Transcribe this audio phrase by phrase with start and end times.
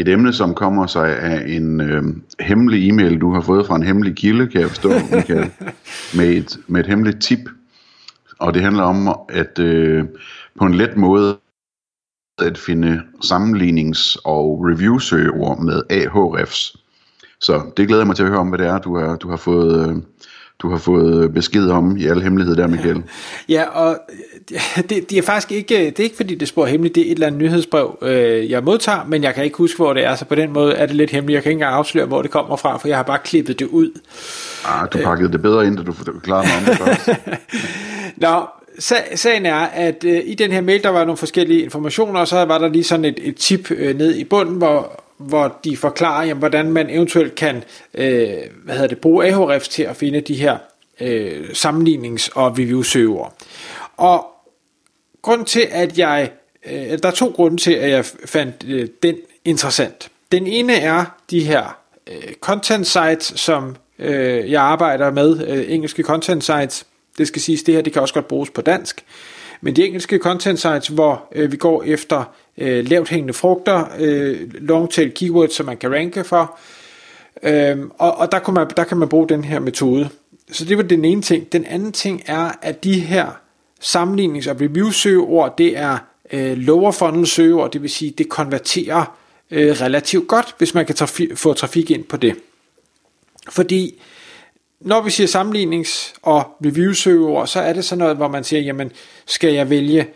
[0.00, 2.02] et emne, som kommer sig af en øh,
[2.40, 5.50] hemmelig e-mail, du har fået fra en hemmelig kilde, kan jeg forstå, Michael,
[6.16, 7.48] med et, med et hemmeligt tip.
[8.38, 10.04] Og det handler om at øh,
[10.58, 11.38] på en let måde
[12.38, 16.76] at finde sammenlignings- og review-søgeord med Ahrefs.
[17.40, 19.30] Så det glæder jeg mig til at høre om, hvad det er, du har, du
[19.30, 19.90] har fået...
[19.90, 19.96] Øh,
[20.62, 23.02] du har fået besked om i al hemmelighed der, Michael.
[23.48, 23.98] Ja, og
[24.76, 27.12] det, det er faktisk ikke, det er ikke fordi det spor hemmeligt, det er et
[27.12, 30.24] eller andet nyhedsbrev, øh, jeg modtager, men jeg kan ikke huske, hvor det er, så
[30.24, 31.34] på den måde er det lidt hemmeligt.
[31.34, 33.66] Jeg kan ikke engang afsløre, hvor det kommer fra, for jeg har bare klippet det
[33.66, 33.90] ud.
[34.64, 37.20] Ah, du pakkede det bedre ind, da du forklarede mig om det først.
[38.16, 38.46] Nå,
[39.14, 42.44] sagen er, at øh, i den her mail, der var nogle forskellige informationer, og så
[42.44, 46.24] var der lige sådan et, et tip øh, ned i bunden, hvor, hvor de forklarer,
[46.24, 50.34] jamen, hvordan man eventuelt kan øh, hvad hedder det, bruge Ahrefs til at finde de
[50.34, 50.58] her
[51.00, 53.34] øh, sammenlignings- og review-søger.
[53.96, 54.26] Og
[55.22, 56.30] grund til, at jeg,
[56.66, 60.10] øh, der er to grunde til, at jeg fandt øh, den interessant.
[60.32, 66.02] Den ene er de her øh, content sites, som øh, jeg arbejder med, øh, engelske
[66.02, 66.86] content sites.
[67.18, 69.04] Det skal siges, det her det kan også godt bruges på dansk.
[69.60, 72.24] Men de engelske content sites, hvor øh, vi går efter
[72.58, 76.58] øh, lavt hængende frugter, øh, long tail keywords, som man kan ranke for,
[77.42, 80.08] øh, og, og der, kan man, der kan man bruge den her metode.
[80.52, 81.52] Så det var den ene ting.
[81.52, 83.26] Den anden ting er, at de her
[83.80, 85.98] sammenlignings- og review-søgeord, det er
[86.32, 89.18] øh, lower funnel søgeord, det vil sige, det konverterer
[89.50, 92.34] øh, relativt godt, hvis man kan traf- få trafik ind på det.
[93.50, 94.02] Fordi
[94.80, 98.92] når vi siger sammenlignings- og review-søgeord, så er det sådan noget, hvor man siger, jamen,
[99.26, 100.06] skal jeg vælge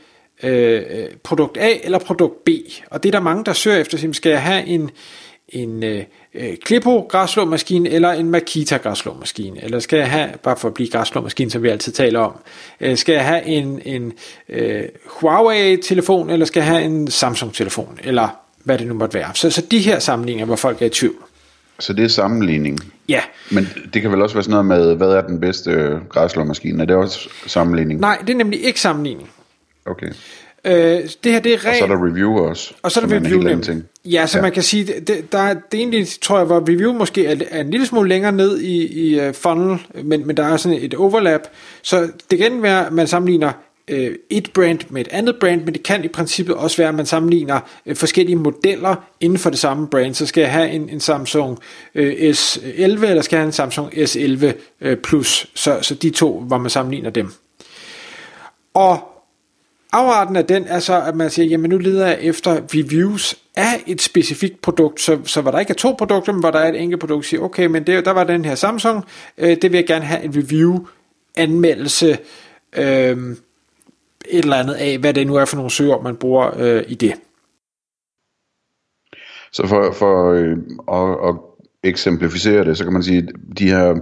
[0.42, 2.48] øh, øh produkt A eller produkt B?
[2.90, 4.90] Og det er der mange, der søger efter, skal jeg have en,
[5.48, 9.64] en øh, øh Clippo græsslåmaskine eller en Makita græsslåmaskine?
[9.64, 12.32] Eller skal jeg have, bare for at blive græsslåmaskine, som vi altid taler om,
[12.80, 14.12] øh, skal jeg have en, en
[14.48, 17.98] øh, Huawei-telefon, eller skal jeg have en Samsung-telefon?
[18.04, 18.28] Eller
[18.64, 19.30] hvad det nu måtte være.
[19.34, 21.16] Så, så de her sammenligninger, hvor folk er i tvivl.
[21.82, 22.78] Så det er sammenligning?
[23.08, 23.20] Ja.
[23.50, 26.82] Men det kan vel også være sådan noget med, hvad er den bedste græsslåmaskine?
[26.82, 28.00] Er det også sammenligning?
[28.00, 29.30] Nej, det er nemlig ikke sammenligning.
[29.86, 30.06] Okay.
[30.64, 30.72] Øh,
[31.24, 32.74] det her det er rent, og så er der review også.
[32.82, 33.84] Og så er der review en ting.
[34.04, 34.42] Ja, så ja.
[34.42, 37.60] man kan sige, det, der er, det egentlig, tror jeg, hvor review måske er, er
[37.60, 40.94] en lille smule længere ned i, i uh, funnel, men, men der er sådan et
[40.94, 41.40] overlap.
[41.82, 43.52] Så det kan være, at man sammenligner
[43.88, 46.94] øh, et brand med et andet brand, men det kan i princippet også være, at
[46.94, 50.14] man sammenligner øh, forskellige modeller inden for det samme brand.
[50.14, 51.58] Så skal jeg have en, en Samsung
[51.94, 55.46] øh, S11, eller skal jeg have en Samsung S11 øh, Plus.
[55.54, 57.32] Så, så de to, hvor man sammenligner dem.
[58.74, 59.08] Og
[59.94, 63.82] Afarten af den er så, at man siger, jamen nu leder jeg efter reviews af
[63.86, 66.68] et specifikt produkt, så, så hvor der ikke er to produkter, men hvor der er
[66.68, 69.04] et enkelt produkt, siger, okay, men det, der var den her Samsung,
[69.38, 70.86] øh, det vil jeg gerne have en review,
[71.36, 72.18] anmeldelse,
[72.76, 73.36] øh,
[74.28, 76.94] et eller andet af, hvad det nu er for nogle søger, man bruger øh, i
[76.94, 77.14] det.
[79.52, 80.56] Så for, for øh,
[80.92, 81.34] at, at
[81.84, 83.28] eksemplificere det, så kan man sige,
[83.58, 83.94] de her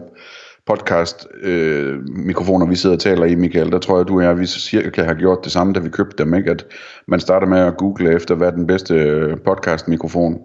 [0.67, 4.39] podcast øh, mikrofoner, vi sidder og taler i, Michael, der tror jeg, du og jeg,
[4.39, 6.51] vi cirka har gjort det samme, da vi købte dem, ikke?
[6.51, 6.67] At
[7.07, 10.39] man starter med at google efter, hvad er den bedste øh, podcast mikrofon.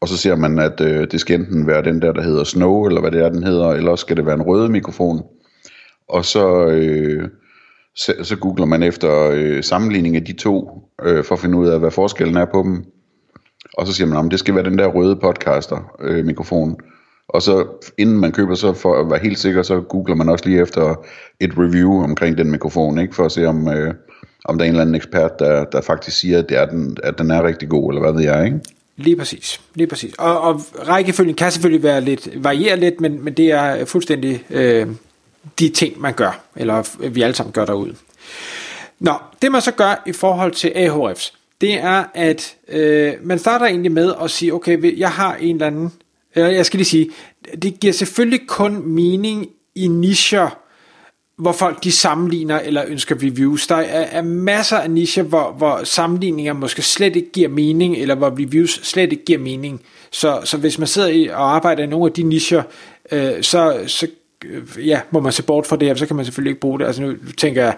[0.00, 2.86] Og så ser man, at øh, det skal enten være den der, der hedder Snow,
[2.86, 5.22] eller hvad det er, den hedder, eller også skal det være en rød mikrofon.
[6.08, 7.28] Og så, øh,
[7.96, 11.68] så, så googler man efter øh, sammenligning af de to, øh, for at finde ud
[11.68, 12.84] af, hvad forskellen er på dem.
[13.74, 16.76] Og så siger man, at det skal være den der røde podcaster øh, mikrofon.
[17.28, 17.66] Og så
[17.98, 20.94] inden man køber, så for at være helt sikker, så googler man også lige efter
[21.40, 23.14] et review omkring den mikrofon, ikke?
[23.14, 23.94] for at se om, øh,
[24.44, 26.96] om der er en eller anden ekspert, der, der faktisk siger, at, det er den,
[27.02, 28.60] at den er rigtig god, eller hvad ved jeg, ikke?
[28.96, 30.14] Lige præcis, lige præcis.
[30.18, 34.86] Og, og rækkefølgen kan selvfølgelig være lidt, variere lidt, men, men det er fuldstændig øh,
[35.58, 37.94] de ting, man gør, eller vi alle sammen gør derude.
[38.98, 43.66] Nå, det man så gør i forhold til AHFs, det er, at øh, man starter
[43.66, 45.92] egentlig med at sige, okay, jeg har en eller anden
[46.36, 47.10] jeg skal lige sige,
[47.62, 50.58] det giver selvfølgelig kun mening i nischer,
[51.36, 53.66] hvor folk de sammenligner eller ønsker reviews.
[53.66, 58.14] Der er, er masser af nischer, hvor, hvor sammenligninger måske slet ikke giver mening, eller
[58.14, 59.82] hvor reviews slet ikke giver mening.
[60.10, 62.62] Så, så hvis man sidder i og arbejder i nogle af de nischer,
[63.12, 64.06] øh, så, så
[64.44, 66.78] Øh, ja, må man se bort fra det, her, så kan man selvfølgelig ikke bruge
[66.78, 66.86] det.
[66.86, 67.74] Altså nu tænker jeg,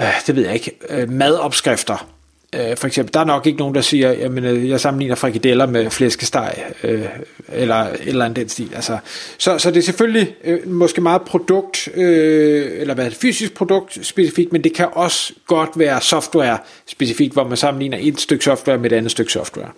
[0.00, 2.06] øh, det ved jeg ikke, øh, madopskrifter
[2.54, 5.66] Øh, for eksempel, der er nok ikke nogen, der siger, jamen, øh, jeg sammenligner frikadeller
[5.66, 7.04] med flæskesteg, øh,
[7.48, 8.70] eller eller andet den stil.
[8.74, 8.98] Altså,
[9.38, 14.52] så, så det er selvfølgelig øh, måske meget produkt, øh, eller hvad fysisk produkt specifikt,
[14.52, 18.92] men det kan også godt være software specifikt, hvor man sammenligner et stykke software med
[18.92, 19.68] et andet stykke software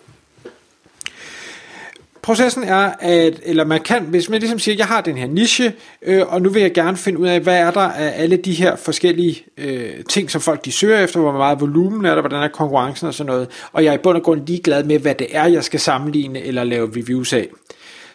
[2.23, 5.73] processen er, at, eller man kan, hvis man ligesom siger, jeg har den her niche,
[6.03, 8.53] øh, og nu vil jeg gerne finde ud af, hvad er der af alle de
[8.53, 12.43] her forskellige øh, ting, som folk de søger efter, hvor meget volumen er der, hvordan
[12.43, 15.15] er konkurrencen og sådan noget, og jeg er i bund og grund ligeglad med, hvad
[15.15, 17.49] det er, jeg skal sammenligne eller lave reviews af.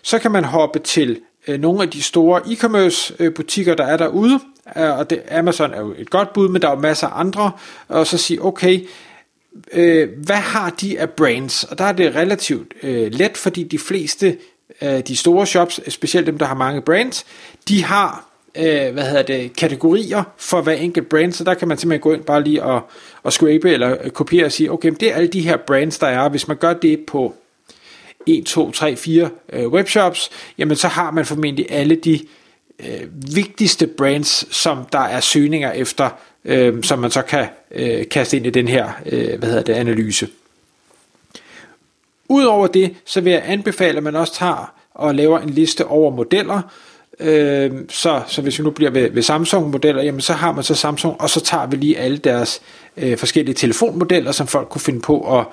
[0.02, 3.98] Så kan man hoppe til øh, nogle af de store e-commerce øh, butikker, der er
[3.98, 4.40] derude,
[4.78, 7.20] øh, og det, Amazon er jo et godt bud, men der er jo masser af
[7.20, 7.52] andre,
[7.88, 8.88] og så sige, okay,
[9.74, 11.64] øh, hvad har de af brands?
[11.64, 14.38] Og der er det relativt øh, let, fordi de fleste
[14.82, 17.26] af de store shops, specielt dem, der har mange brands,
[17.68, 18.28] de har
[18.58, 22.14] øh, hvad hedder det, kategorier for hver enkelt brand, så der kan man simpelthen gå
[22.14, 22.82] ind bare lige og,
[23.24, 26.08] og scrape eller øh, kopiere og sige, okay, det er alle de her brands, der
[26.08, 26.30] er.
[26.30, 27.36] Hvis man gør det på
[28.28, 32.20] 1, 2, 3, 4 øh, webshops, jamen så har man formentlig alle de
[32.80, 36.10] øh, vigtigste brands, som der er søgninger efter
[36.46, 39.74] øh, som man så kan øh, kaste ind i den her øh, hvad hedder det,
[39.74, 40.28] analyse.
[42.30, 46.12] Udover det, så vil jeg anbefale, at man også tager og laver en liste over
[46.12, 46.62] modeller,
[47.20, 50.76] Øh, så, så hvis vi nu bliver ved, ved Samsung-modeller, jamen så har man så
[50.76, 52.62] Samsung, og så tager vi lige alle deres
[52.98, 55.46] øh, forskellige telefonmodeller, som folk kunne finde på at,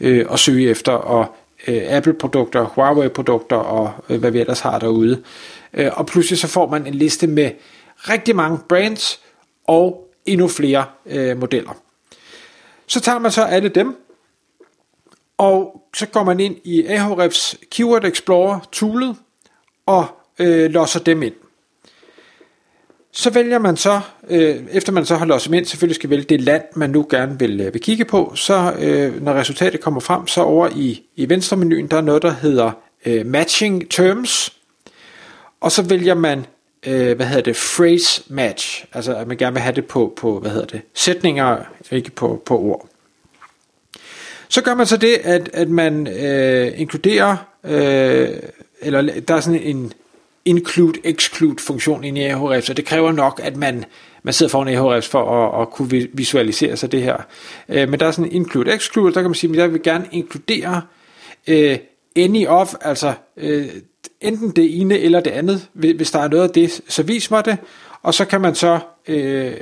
[0.00, 1.26] øh, at søge efter, og
[1.68, 5.22] øh, Apple-produkter, Huawei-produkter, og øh, hvad vi ellers har derude.
[5.74, 7.50] Øh, og pludselig så får man en liste med
[7.96, 9.20] rigtig mange brands,
[9.66, 11.72] og endnu flere øh, modeller.
[12.86, 13.96] Så tager man så alle dem,
[15.38, 19.16] og så går man ind i Ahrefs Keyword Explorer toolet
[19.86, 20.06] og
[20.38, 21.34] øh, låser dem ind.
[23.12, 26.24] Så vælger man så, øh, efter man så har låst dem ind, selvfølgelig skal vælge
[26.24, 30.00] det land, man nu gerne vil, øh, vil kigge på, så øh, når resultatet kommer
[30.00, 32.70] frem, så over i, i venstre menuen, der er noget, der hedder
[33.06, 34.52] øh, Matching Terms,
[35.60, 36.46] og så vælger man
[36.86, 40.38] øh, hvad hedder det, phrase match, altså at man gerne vil have det på, på
[40.38, 41.58] hvad hedder det, sætninger,
[41.90, 42.88] ikke på, på ord.
[44.48, 48.28] Så gør man så det, at, at man øh, inkluderer, øh,
[48.80, 49.92] eller der er sådan en
[50.44, 53.84] include-exclude funktion i Ahrefs, så det kræver nok, at man,
[54.22, 57.16] man sidder foran Ahrefs for at, at kunne visualisere sig det her.
[57.68, 60.08] Øh, men der er sådan en include-exclude, der kan man sige, at jeg vil gerne
[60.12, 60.82] inkludere
[61.46, 61.78] øh,
[62.16, 63.68] any of, altså øh,
[64.22, 65.68] enten det ene eller det andet.
[65.72, 67.58] Hvis der er noget af det, så vis mig det.
[68.02, 68.78] Og så kan man så
[69.08, 69.54] øh,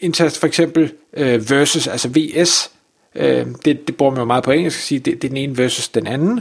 [0.00, 2.70] indtaste for eksempel øh, versus, altså VS.
[3.14, 5.36] Øh, det, det bruger man jo meget på engelsk, at sige, det, det er den
[5.36, 6.40] ene versus den anden.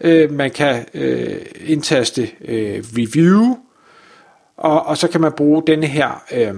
[0.00, 3.56] Øh, man kan øh, indtaste øh, review,
[4.56, 6.54] og, og så kan man bruge denne her, øh,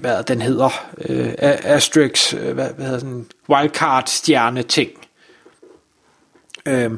[0.00, 4.90] hvad den hedder, øh, asterisk, øh, hvad, hvad hedder sådan, wildcard stjerne ting.
[6.68, 6.90] Øh,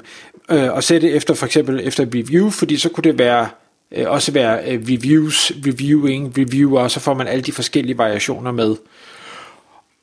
[0.51, 3.49] øh, og sætte efter for eksempel efter review, fordi så kunne det være
[3.93, 8.77] øh, også være øh, reviews, reviewing, reviewer, så får man alle de forskellige variationer med.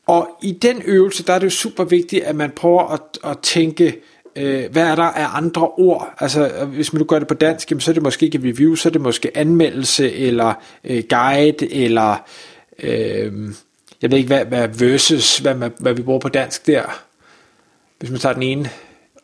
[0.08, 3.40] Og i den øvelse, der er det jo super vigtigt, at man prøver at, at
[3.40, 4.02] tænke,
[4.36, 6.14] øh, hvad er der af andre ord?
[6.20, 8.38] Altså, øh, hvis man nu gør det på dansk, jamen, så er det måske ikke
[8.38, 10.54] review, så er det måske anmeldelse, eller
[10.84, 12.16] øh, guide, eller
[12.80, 13.34] øh,
[14.02, 17.04] jeg ved ikke, hvad, hvad versus, hvad, man, hvad vi bruger på dansk der.
[18.00, 18.70] Hvis man tager den ene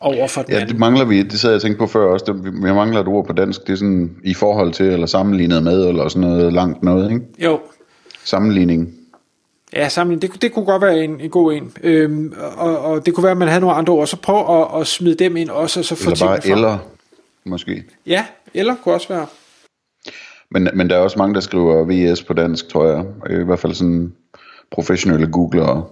[0.00, 0.70] over for den ja, anden.
[0.70, 3.26] det mangler vi, det sad jeg tænkt på før også, det, vi mangler et ord
[3.26, 6.82] på dansk, det er sådan i forhold til, eller sammenlignet med, eller sådan noget langt
[6.82, 7.24] noget, ikke?
[7.38, 7.60] Jo.
[8.24, 8.94] Sammenligning.
[9.72, 11.72] Ja, sammenligning, det, det kunne godt være en, en god en.
[11.82, 14.80] Øhm, og, og det kunne være, at man havde nogle andre ord, så prøv at,
[14.80, 16.78] at smide dem ind også, og så få Eller bare eller,
[17.44, 17.84] måske.
[18.06, 19.26] Ja, eller kunne også være.
[20.50, 23.04] Men, men der er også mange, der skriver VS på dansk, tror jeg.
[23.40, 24.12] I hvert fald sådan
[24.70, 25.84] professionelle googlere.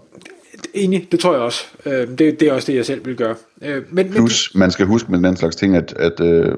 [0.84, 1.64] Enig, det tror jeg også.
[1.86, 3.34] Øh, det, det er også det, jeg selv vil gøre.
[3.62, 6.54] Øh, men, Plus, man skal huske med den slags ting, at, at øh,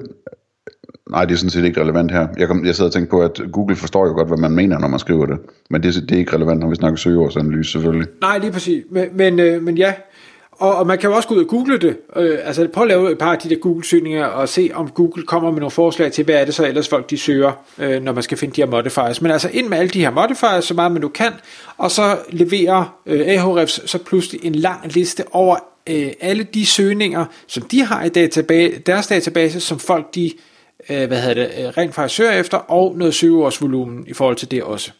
[1.09, 2.27] nej, det er sådan set ikke relevant her.
[2.37, 4.79] Jeg, kom, jeg sad og tænkte på, at Google forstår jo godt, hvad man mener,
[4.79, 5.37] når man skriver det.
[5.69, 8.07] Men det, det er ikke relevant, når vi snakker søgeårsanalyse, selvfølgelig.
[8.21, 8.83] Nej, lige præcis.
[8.91, 9.93] Men, men, øh, men ja,
[10.61, 11.97] og, og man kan jo også gå ud og google det.
[12.15, 15.23] Øh, altså prøv at lave et par af de der Google-søgninger og se, om Google
[15.23, 18.13] kommer med nogle forslag til, hvad er det så ellers folk de søger, øh, når
[18.13, 19.21] man skal finde de her modifiers.
[19.21, 21.33] Men altså ind med alle de her modifiers, så meget man nu kan,
[21.77, 25.55] og så leverer øh, Ahrefs så pludselig en lang liste over
[25.89, 30.31] øh, alle de søgninger, som de har i database, deres database, som folk de
[30.89, 34.51] øh, hvad hedder det, øh, rent faktisk søger efter, og noget søgeårsvolumen i forhold til
[34.51, 34.91] det også.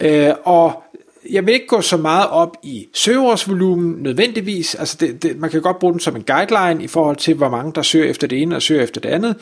[0.00, 0.82] Øh, og
[1.30, 4.74] jeg vil ikke gå så meget op i søgeårsvolumen nødvendigvis.
[4.74, 7.48] Altså det, det, man kan godt bruge den som en guideline i forhold til, hvor
[7.48, 9.36] mange der søger efter det ene og søger efter det andet.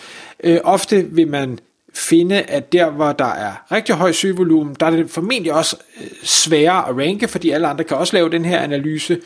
[0.45, 1.59] Øh, ofte vil man
[1.95, 6.07] finde, at der, hvor der er rigtig høj søgevolumen, der er det formentlig også øh,
[6.23, 9.21] sværere at ranke, fordi alle andre kan også lave den her analyse.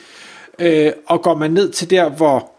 [0.58, 2.50] Øh, og går man ned til der, hvor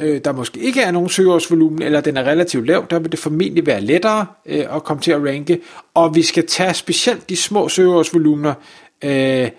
[0.00, 3.18] øh, der måske ikke er nogen søgeårsvolumen, eller den er relativt lav, der vil det
[3.18, 5.60] formentlig være lettere øh, at komme til at ranke.
[5.94, 8.54] Og vi skal tage specielt de små søgeårsvolumener
[9.04, 9.50] øh,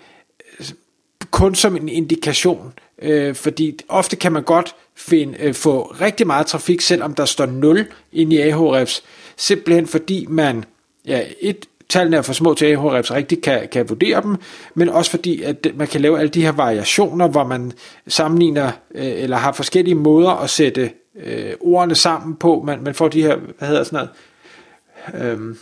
[1.30, 2.72] kun som en indikation,
[3.02, 7.46] øh, fordi ofte kan man godt finde, øh, få rigtig meget trafik, selvom der står
[7.46, 9.02] 0 inde i Ahrefs,
[9.36, 10.64] simpelthen fordi man,
[11.06, 14.36] ja, et, tallene er for små til, at Ahrefs rigtig kan, kan vurdere dem,
[14.74, 17.72] men også fordi, at man kan lave alle de her variationer, hvor man
[18.08, 22.62] sammenligner, øh, eller har forskellige måder at sætte øh, ordene sammen på.
[22.66, 24.08] Man, man får de her, hvad hedder sådan
[25.14, 25.56] noget, øh,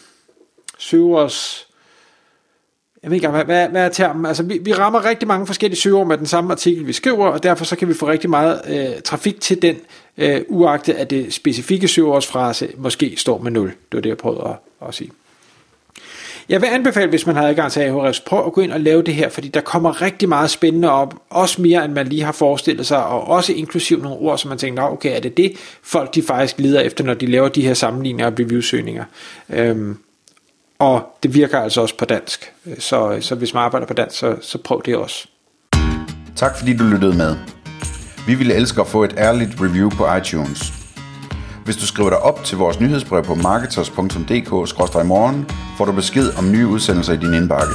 [0.78, 1.68] søgers,
[3.02, 4.26] jeg ved ikke hvad, hvad, hvad er termen?
[4.26, 7.42] Altså, vi, vi rammer rigtig mange forskellige søger med den samme artikel, vi skriver, og
[7.42, 9.76] derfor så kan vi få rigtig meget øh, trafik til den,
[10.18, 13.68] øh, uagtet at det specifikke søgeordsfrase måske står med 0.
[13.68, 15.10] Det var det, jeg prøvede at, at sige.
[16.48, 19.02] Jeg vil anbefale, hvis man har adgang til Ahrefs, prøv at gå ind og lave
[19.02, 22.32] det her, fordi der kommer rigtig meget spændende op, også mere end man lige har
[22.32, 25.52] forestillet sig, og også inklusiv nogle ord, som man tænker, okay, er det det,
[25.82, 29.04] folk de faktisk leder efter, når de laver de her sammenligninger og reviewsøgninger.
[29.48, 29.96] Øhm,
[30.80, 32.52] og det virker altså også på dansk.
[32.78, 35.26] Så, så hvis man arbejder på dansk, så, så prøv det også.
[36.36, 37.36] Tak fordi du lyttede med.
[38.26, 40.72] Vi ville elske at få et ærligt review på iTunes.
[41.64, 46.66] Hvis du skriver dig op til vores nyhedsbrev på marketers.dk-morgen, får du besked om nye
[46.66, 47.74] udsendelser i din indbakke.